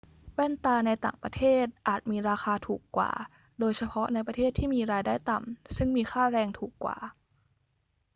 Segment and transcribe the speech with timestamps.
[0.33, 3.11] แว่นตาในต่างประเทศอาจมีราคาถูกกว่า
[3.59, 6.97] โดยเฉพาะในประเทศที่มีรายได้ต่ำซึ่งมีค่าแรงถูกกว่า